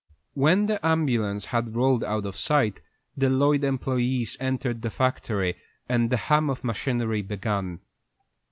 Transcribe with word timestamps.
When 0.33 0.65
the 0.65 0.83
ambulance 0.83 1.45
had 1.45 1.75
rolled 1.75 2.03
out 2.03 2.25
of 2.25 2.35
sight, 2.35 2.81
the 3.15 3.29
Lloyd 3.29 3.61
employés 3.61 4.35
entered 4.39 4.81
the 4.81 4.89
factory, 4.89 5.57
and 5.87 6.09
the 6.09 6.17
hum 6.17 6.49
of 6.49 6.63
machinery 6.63 7.21
began. 7.21 7.81